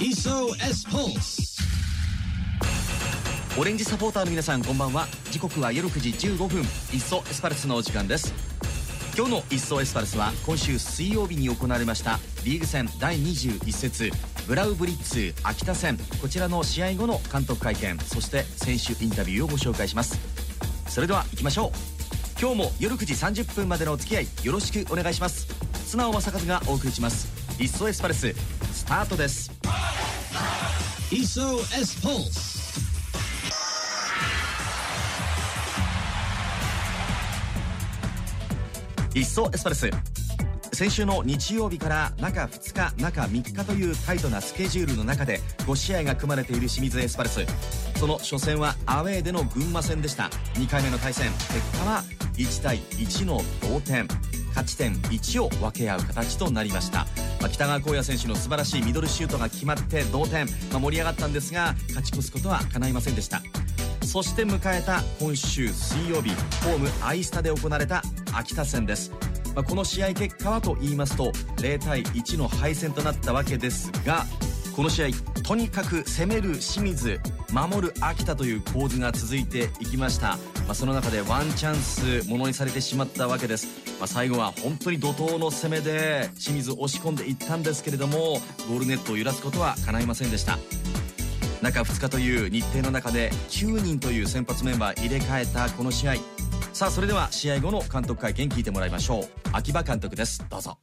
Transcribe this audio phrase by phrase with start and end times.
[0.00, 1.60] SOS Pulse
[3.58, 5.06] オレンジサポーターの皆さんこんばんは。
[5.30, 6.60] 時刻は夜9時15分。
[6.60, 6.66] いっ
[7.00, 8.32] そエスパルスのお時間です。
[9.16, 12.18] 今日の「いっそエスパルス」は今週水曜日に行われました。
[12.44, 14.10] リーグ戦第21節。
[14.46, 15.98] ブラウブリッツ秋田戦。
[16.22, 17.98] こちらの試合後の監督会見。
[17.98, 20.18] そして選手インタビューをご紹介します。
[20.88, 21.99] それでは行きましょう。
[22.40, 23.12] 今日も夜9時
[23.42, 25.46] 30分までのお付き合いよろしくお願いします。
[25.86, 27.28] 素直正和がお送りします
[27.60, 28.32] 「いっそエスパルス」
[28.72, 29.52] スタートです。
[31.10, 32.60] SOS Pulse
[39.14, 39.90] いっそエスパルス
[40.80, 47.44] 先週の日曜日から中2日中3日というタイトなスケジュールの中で5試合が組まれている清水エスパルス。
[47.96, 50.30] その初戦はアウェーでの群馬戦でした。
[50.54, 52.02] 2回目の対戦結果は
[52.38, 54.08] 1対1の同点。
[54.48, 57.00] 勝ち点1を分け合う形となりました、
[57.40, 63.42] まあ北川浩也選手の素晴らしいミドルシュートが決まって同点、まあ盛り上がったんですが勝ち越すことは叶いませんでした。
[64.02, 66.30] そして迎えた今週水曜日
[66.64, 69.12] ホームアイスタで行われた秋田戦です、
[69.54, 74.26] まあこの試合結果はと言いますと0対1の敗戦となったわけですが
[74.74, 75.08] この試合
[75.42, 77.20] とにかく攻める清水
[77.52, 83.66] 守る秋田という構図が続いていきました、まあその中でワンチャンスものにされてしまったわけです、
[83.98, 90.58] まあ最後は本当に怒涛の攻めで清水押し込んでいったんですけれどもゴールネットを揺らすことは叶いませんでした。
[91.62, 96.14] 中2日という日程の中で9人という先発メンバー入れ替えたこの試合。
[96.72, 99.28] さあそれでは試合後の監督会見聞いてもらいましょう。
[99.52, 100.42] 秋葉監督です。
[100.48, 100.78] どうぞ。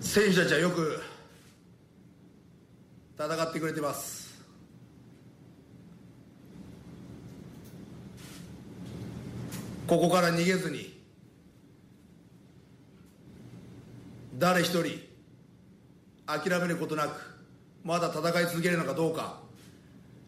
[0.00, 1.00] 選手たちはよく
[3.18, 4.34] 戦ってくれてます。
[9.86, 11.00] ここから逃げずに
[14.34, 14.84] 誰一人
[16.26, 17.20] 諦めることなく
[17.84, 19.38] まだ戦い続けるのかどうか。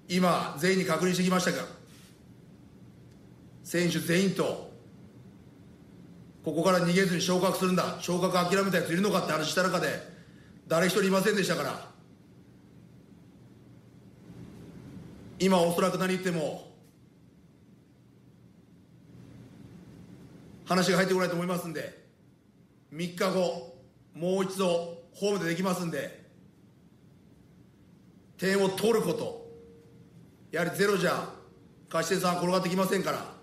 [0.09, 1.65] 今全員に確認してきましたが
[3.69, 4.73] 選手全員と
[6.43, 7.99] ここから逃げずに昇格するんだ。
[8.01, 9.89] 昇格諦めたやついるのかって話した中で
[10.67, 11.91] 誰一人いませんでしたから。
[15.39, 16.73] 今おそらく何言っても
[20.65, 22.07] 話が入ってこないと思いますんで
[22.95, 23.77] 3日後
[24.15, 26.25] もう一度ホームでできますんで
[28.39, 29.47] 点を取ること。
[30.53, 31.29] やはりゼロじゃ
[31.93, 33.38] 勝ち点3は転がってきませんから。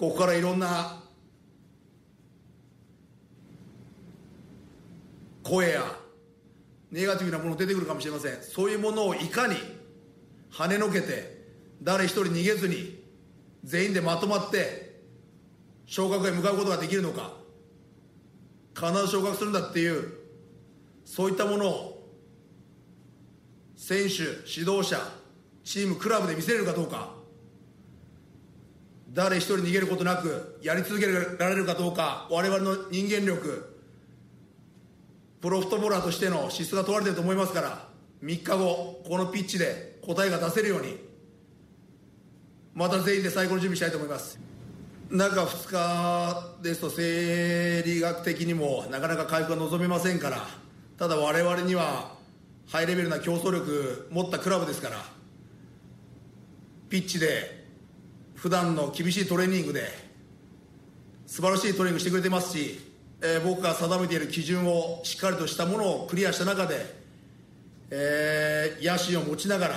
[0.00, 1.02] ここからいろんな
[5.42, 5.82] 声や
[6.90, 8.42] ネガティブなもの出てくるかもしれません。
[8.42, 9.56] そういうものをいかに
[10.50, 11.44] 跳ねのけて
[11.82, 13.04] 誰一人逃げずに
[13.62, 15.02] 全員でまとまって
[15.84, 17.34] 昇格へ向かうことができるのか。
[18.74, 20.14] 必ず昇格するんだっていう
[21.04, 22.08] そういったものを
[23.76, 24.98] 選手指導者
[25.62, 27.19] チームクラブで見せれるかどうか。
[29.12, 33.76] 誰一人逃げることなくやり続けられるかどうか我々の人間力
[35.40, 37.88] プロフットボーラーとしての資質が問われていると思いますから
[38.22, 40.96] 3日後このピッチで答えが出せるように
[42.74, 44.50] また全員で最高の準備したいと思います。
[45.10, 50.46] 中2日ですと生理学的にもなかなか回復が望めませんから
[50.98, 52.14] ただ我々には
[52.68, 55.04] ハイレベルな競争力持ったクラブですから
[56.88, 57.59] ピッチで
[58.40, 59.82] 普段の厳しいトレーニングで
[61.26, 62.80] 素晴らしいトレーニングしてくれてますし、
[63.20, 66.86] えー僕が定めている基準をしっかりとしたものをクリアした中で、
[67.90, 69.74] えー野心を持ちながら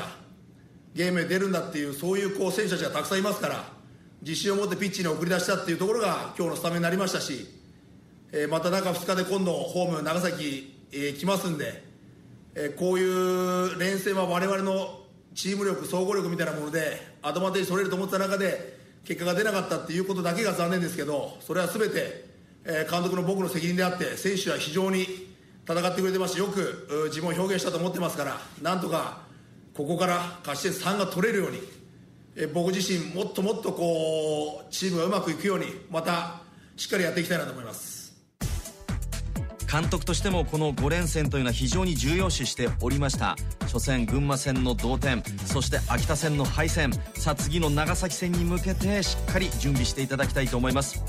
[0.95, 3.65] ゲームへ出るんだっていうそういうこう選手たちがたくさんいますから
[4.21, 7.45] 自信を持ってピッチに送り出したっていうところが今日のスタメンになりましたし、
[8.31, 11.83] えーまた中2日で今度ホーム長崎、えー来ますんで、
[12.55, 15.02] えーこういう連戦は我々の
[15.35, 22.25] チーム力総合力みたいなものでアドバンテージ取れると思った中で結果が出なかったっていうことだけが残念ですけどそれは全て、
[22.65, 25.03] えー監督の僕の責任であって選手は非常に
[25.67, 29.23] 戦ってくれてますしよく自分を表現したと思ってますからなんとか
[29.75, 31.59] ここから勝ち点3が取れるように、
[32.35, 36.41] えー僕自身もっともっとこうチームがうまくいくようにまた
[36.77, 37.92] しっかりやっていきたいなと思います。
[39.73, 43.35] 監督としてもこの5連戦というのは非常に重要視しておりました。
[43.61, 46.91] 初戦群馬戦の同点そして秋田戦の敗戦。
[47.15, 51.03] さあ次の長崎戦に向けてしっかり準備していただきたいと思います。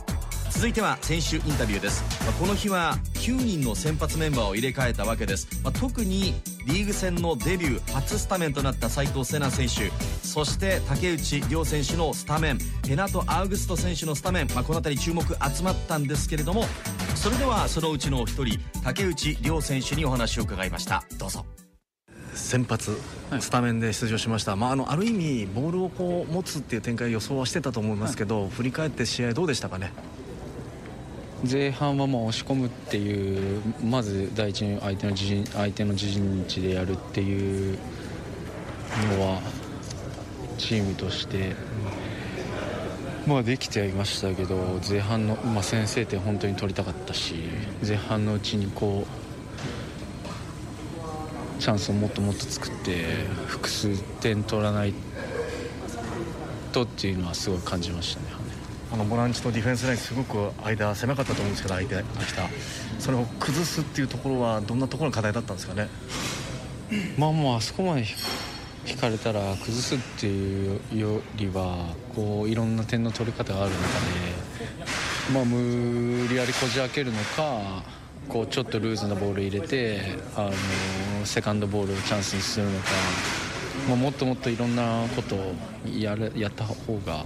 [0.51, 6.33] 続いては選手インタビューです、まあこの日は9人の先発メンバーを入れ替えたわけです、まあ特に
[6.67, 9.93] リーグ戦のデビュー初スタメンとなった斉藤瀬奈選手。
[10.27, 16.65] そして竹内涼選手のスタメンペナト・アウグスト選手のスタメン、まあ、この辺り注目集まったんですけれども
[17.25, 21.03] それではそのうちのお一人竹内涼選手にお話を伺いました。
[21.17, 21.47] どうぞ。
[22.35, 22.99] 先発
[23.41, 29.91] スタメンで出場しました、はい、まあ、あのある意味ボールをこう持つっていう展開予想はしてたと思いますけど、はい、振り返って試合どうでしたかね？
[31.51, 37.79] 前半はもう押し込むっていうまず第一に相手の自陣相手の自陣地でやるっていう
[39.19, 39.41] のは
[40.59, 41.57] チームとして、
[43.27, 44.57] まあ、できてはいましたけど
[44.89, 47.35] 前半の、まあ、先制点本当に取りたかったし
[47.87, 49.07] 前半のうちにこ
[51.59, 53.05] うチャンスをもっともっと作って
[53.47, 54.93] 複数点取らない
[56.73, 58.27] とっていうのはすごい感じましたね。
[58.93, 62.05] あのボランチとディフェンスラインすごく間狭かったと思うんですけど相手秋
[62.35, 62.49] 田
[62.99, 65.89] それを崩すっていうところはどんなところが課題だったんですかね？
[67.17, 68.05] まあもうあそこまで
[68.87, 77.83] 引かれたら崩すっていうよりはこういろんな点の取り方がある中で、まあ、無理やりこじ開けるのか
[78.29, 80.01] こうちょっとルーズなボール入れて
[80.37, 80.51] あ
[81.21, 82.87] のセカンドボールをチャンスにするのか、
[83.89, 85.55] まあ、もっともっといろんなことを
[85.87, 86.75] やるやった方
[87.07, 87.25] が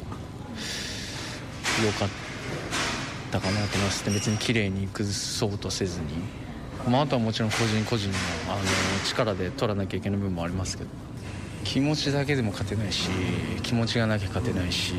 [1.85, 2.09] 良かっ
[3.31, 4.11] たかなと思います。
[4.11, 6.07] 別に綺麗に崩そうとせずに、
[6.89, 8.15] まあ、あとはもちろん個人個人の
[8.49, 8.63] あの
[9.07, 11.08] 力で取らなきゃいけない部分もありますけど。
[11.69, 13.11] 気持ちだけでも勝てないし
[13.63, 14.95] 気持ちがなきゃ勝てないし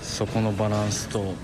[0.00, 1.34] そこのバランスと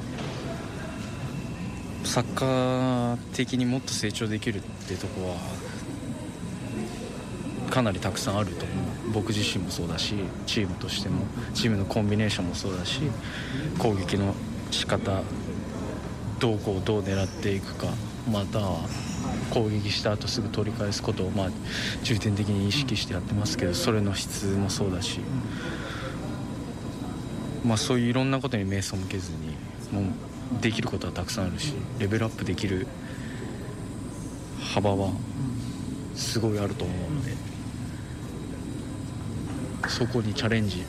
[2.05, 5.37] サッカー的にもっと成長できるってとこは
[7.69, 9.13] かなりたくさんあると思う。
[9.13, 10.15] 僕自身もそうだし
[10.47, 13.01] チームとしてもチームのコンビネーションもそうだし
[13.79, 14.35] 攻撃の
[14.71, 15.23] 仕方
[16.39, 17.89] どうこうどう狙っていくか
[18.31, 18.89] または
[19.51, 21.51] 攻撃した後すぐ取り返すことをまあ
[22.03, 25.21] 重点的に意識してやってますけどそれの質もそうだし、
[27.65, 29.57] まあ、そういういろんなことに目背けずに
[29.93, 32.87] もうできることはたくさんあるしレベルアップできる
[34.61, 35.13] 幅は
[36.15, 37.59] すごいあると思うので。
[39.89, 40.85] そこにチャレンジ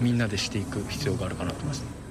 [0.00, 2.05] みんなでしていく必要があるかなと思います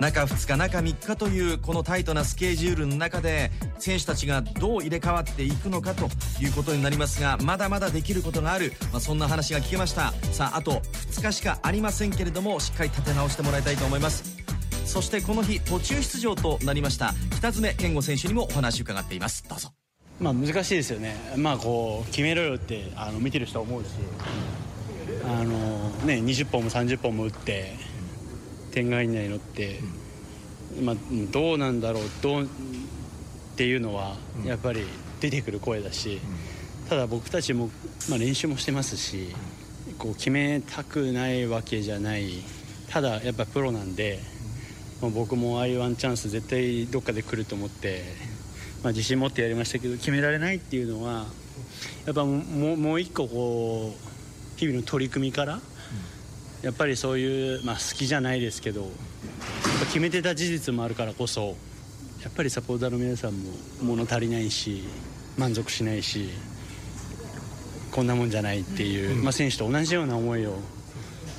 [0.00, 6.08] 中2日中3日というこのタイトなスケジュールの中で選手たちがどう入れ替わっていくのかと
[6.40, 10.12] いうことになりますがまだまだできることがある、まあ、そんな話が聞けました。
[10.32, 10.80] さああと
[11.12, 14.36] 2日しかありませんけれどもしっかり立て直してもらいたいと思います。
[14.84, 19.44] そしてこの日途中出場となりました北爪健吾選手にもお話を伺っています。
[19.48, 19.70] どうぞ。
[20.20, 21.16] まあ難しいですよね。
[21.36, 23.88] まあこう決めろよってあの見てる人は思うし
[25.26, 27.72] あのね、20本も30本も打って
[28.74, 29.78] 点が以内のって、
[30.82, 30.96] まあ、
[31.30, 32.46] どうなんだろうどうっ
[33.56, 34.84] ていうのはやっぱり
[35.20, 36.20] 出てくる声だし、
[36.88, 37.70] ただ僕たちも、
[38.10, 39.28] まあ、練習もしてますし
[39.96, 42.42] こう決めたくないわけじゃない
[42.90, 44.18] ただやっぱプロなんで、
[45.00, 48.02] まあ、僕もああいうワンチャンス絶対どっかで来ると思って、
[48.82, 51.26] まあ、自信持ってやりましたけど決められないっていうのは
[52.06, 55.60] やっぱもうもう一個こう日々の取り組みから、
[56.64, 58.90] やっぱりそういう、まあ、好きじゃないですけど
[59.88, 61.56] 決めてた事実もあるからこそ
[62.22, 63.50] やっぱりサポーターの皆さんも
[63.82, 64.82] 物足りないし
[65.36, 66.30] 満足しないし
[67.92, 70.56] こんなもんじゃないっていう、まあ、選手と同じような思いを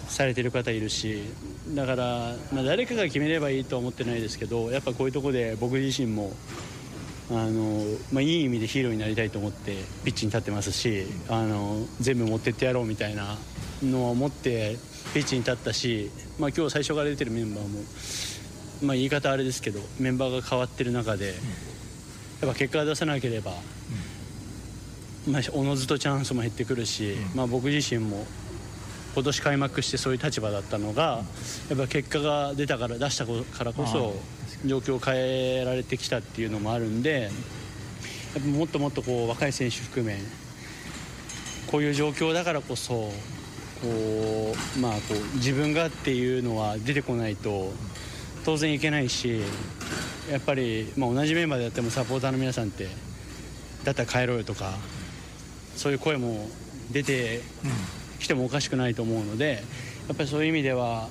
[0.08, 1.24] されてる方いるし
[1.74, 6.34] だから、まあ、誰かが決めればいいとは思ってないですけどやっぱこういうとこで僕自身も
[7.32, 7.82] あの
[8.14, 13.36] まあ、いい意味でヒーローになりたいと思ってピッチに立ってますしあの全部持ってってやろうみたいな
[13.82, 14.78] のを思って
[15.16, 17.80] ピッチに立ったし、まあ、今日最初から出てるメンバーも、
[18.84, 21.36] まあ、言い方あれですけどメンバーが変わってる中でやっ
[22.52, 23.54] ぱ結果を出さなければ、
[25.26, 28.28] まあ、おのずとチャンスも減ってくるし、まあ、僕自身も
[29.14, 31.22] 今年開幕してそういう立場だったのが
[31.70, 34.16] やっぱ結果が出たから出したからこそ
[34.66, 40.20] 状況を変えられてきたっていうのもあるんでやっぱもっともっとこう若い選手含め
[41.68, 43.14] こういう状況だからこそ
[43.82, 47.72] こう、まあ、こう自分がっていうのは出てこないと
[48.46, 49.42] 当然いけないし
[50.32, 52.88] やっぱり、まあ、同じメンバーでやってもサポーターの皆さんって
[53.84, 54.74] だったら帰ろうよとか
[55.76, 56.48] そういう声も
[56.92, 57.42] 出て
[58.20, 59.64] きてもおかしくないと思うので
[60.08, 61.08] やっぱりそういう意味では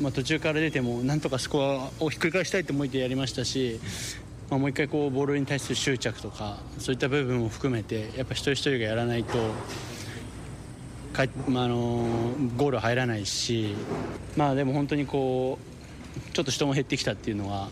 [0.00, 3.80] まあ、途中から出てもなんとかスコアをひっくり返したいと思ってやりましたし、
[4.50, 9.38] まあ、もう一回こうボールに対する執着とかそういった部分も含めてやっぱ一人一人がやらないと
[11.16, 12.06] か、まあ、あの
[12.56, 13.74] ゴール入らないし、
[14.36, 15.58] まあ、でも本当にこ
[16.30, 17.68] うちょっと人も減ってきたっていうのは、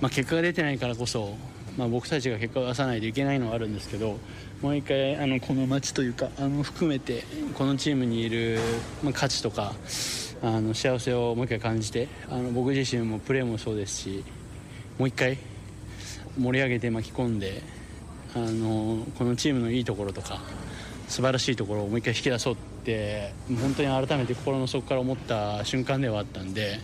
[0.00, 1.34] まあ、結果が出てないからこそ
[1.76, 4.18] まあ、僕たちが結果を出さないといけないのはあるんですけど
[4.62, 8.60] もう一回あのこの街というかあの含めてこのチームにいる、
[9.02, 9.72] まあ、価値とか
[10.42, 14.24] あの幸せをもう一回感じてあの僕自身もプレーもそうですし
[14.98, 15.38] もう一回
[16.38, 17.62] 盛り上げて巻き込んで
[18.36, 20.40] あのこのチームのいいところとか
[21.08, 26.78] 素晴らしいところをもう一回引き出そうって本当に改めて心の底から思った瞬間ではあったんで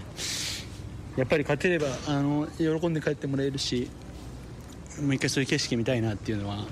[1.17, 3.91] やっぱり勝てればあの喜んで帰ってもらえるし
[5.01, 6.65] もう一回そういう景色見たいなっていうのは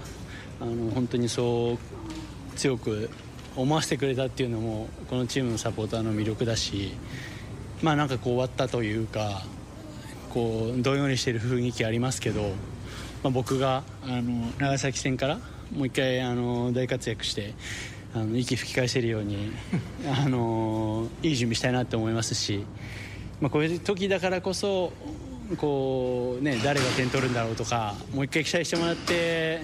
[0.60, 3.10] あの本当にそう強く
[3.56, 6.92] 思わせてくれたっていうのもこのチームのサポーターの魅力だし
[7.82, 9.42] まあなんかこう終わったというか
[10.30, 12.42] こうどんよりしている雰囲気ありますけど、
[13.22, 15.38] まあ、僕があの長崎戦から
[15.74, 17.54] もう一回あの大活躍して
[18.14, 19.52] あの息吹き返せるように
[20.06, 22.64] あのいい準備したいなと思いますし、
[23.40, 24.92] まあ、こういう時だからこそ
[25.56, 29.60] こう、ね、誰が点取るんだろうとかもう一回期待してもらって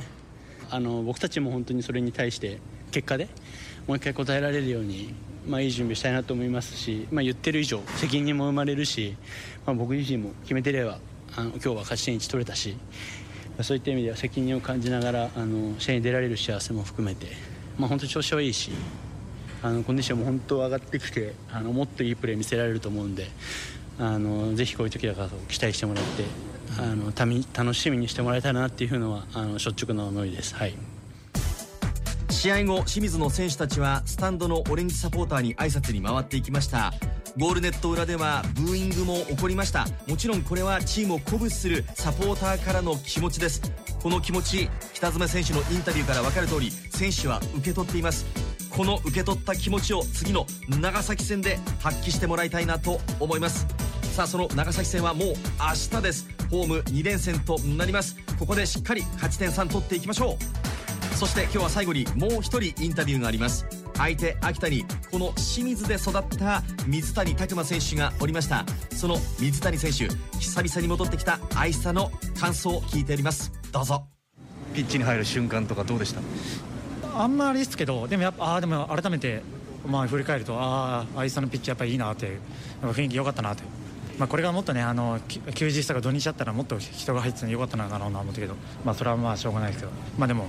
[0.71, 2.59] あの僕たちも本当にそれに対して
[2.91, 3.29] 結果で
[3.87, 5.15] もう一回答えられるように、
[5.47, 9.17] まあ、いい準備したいなと思いますし、まあ、言ってる以上責任も生まれるし、
[9.67, 10.99] まあ、僕自身も決めてれば
[11.37, 13.24] あの今日は勝ち点1取れたし、まあ、
[13.63, 17.27] そういった意味では責任を感じながらあの試合に出られる幸せも含めて、
[17.79, 18.73] まあ、本当に調子はいいし
[19.63, 23.29] あのコンディションも本当上がってきてあのもっといいプレー見せられると思うんで
[23.99, 26.25] あのぜひこういう時だから期待してもらって
[26.79, 30.55] あのたみ楽しみにしてもらえたらなっていうのはあの率直な思いです。
[30.55, 30.75] はい
[32.31, 36.93] 試合後清水の選手たちはスタンドのオレンジサポーターに挨拶に回っていきました
[37.37, 39.89] ゴールネット裏ではブーイングも起こりました。
[40.07, 43.61] もちろんこれはチームを鼓舞するサポーターからの気持ちです。
[44.01, 48.25] この気持ち北爪選手のインタビューから分かる通り選手は受け取っています。
[48.71, 53.67] この受け取った気持ちを次の長崎戦で発揮してもらいたいなと思います。
[54.13, 56.29] さあその長崎戦はもう明日です。
[56.53, 58.17] ホーム2連戦となります。
[58.39, 60.39] ここでしっかり勝ち点3取っていきましょ
[61.13, 61.17] う。
[61.17, 63.67] そして今日は最後にもう一人インタビューがあります。
[63.97, 68.65] 相手秋田にこの清水で育った水谷拓磨選手がおりました。
[68.91, 70.09] その水谷選手
[70.39, 73.53] 久々に戻ってきた愛さの感想を聞いております。
[73.73, 74.05] どうぞ。
[74.75, 76.21] ピッチに入る瞬間とかどうでした？
[77.23, 79.43] あんまりですけどでもやっぱあでも改めて
[79.87, 82.39] まあ振り返るとああ愛さのピッチやっぱりいいなって
[82.83, 83.63] 雰囲気良かったなって。
[84.17, 85.19] まあ、これがもっとねあの
[85.55, 90.47] 休日とか土日だったらもっと人が入ってたのよかったのかなと思ったけど、まあ、それはまあしょうがないですけど、まあ、でも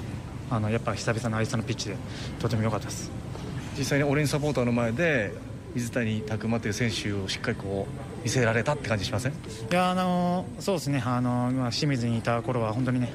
[0.52, 1.96] あのやっぱ久々の愛さのピッチで
[2.38, 3.10] とても良かったです
[3.78, 5.34] 実際にオレンジサポーターの前で
[5.74, 9.34] 水谷拓磨という選手をしっかりこう見せられたって感じしません？
[9.34, 9.36] い
[9.70, 11.04] やあのそうですね。
[11.06, 13.14] あの、ま、清水にいた頃は本当にね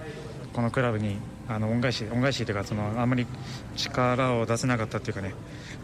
[0.52, 1.16] このクラブに
[1.48, 3.26] あの恩返し恩返しというかそのあんまり
[3.76, 5.34] 力を出せなかったっていうかね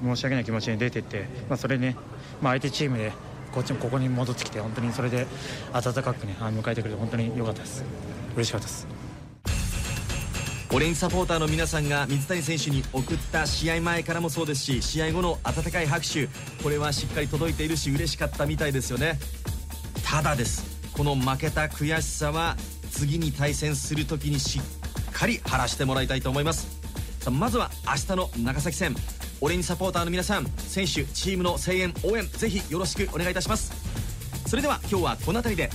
[0.04, 1.96] 申し訳ない気持ちに出ていって、まあ、それね、
[2.42, 3.12] まあ、相手チームで
[3.52, 5.26] こっちもここに戻ってきて本当にそれで
[5.72, 7.84] 温かくね迎えてくれて本当に良かったです。
[8.34, 8.86] 嬉しかったです。
[10.72, 16.28] オレンジサポーターの皆さんが水谷選手に送った試合前からもそうですし試合後の温かい拍手
[16.62, 19.18] これはしっかり届いているし嬉しかったみたいですよね。
[20.04, 20.64] ただです。
[20.92, 22.56] この負けた悔しさは
[22.90, 26.66] 次に対戦する時にしっかり晴らしてもらいたいと思います。
[27.20, 28.94] さあまずは明日の長崎戦。
[29.40, 33.72] オレンジサポーターの皆さん選手チームの声援応援ぜひよろしくお願いいたします。
[34.46, 35.70] それでは今日はこの辺りで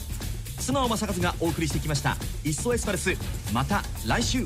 [0.60, 3.15] 須直正和がお送りしてきました「いっそエスパルス」
[3.51, 4.45] また来週。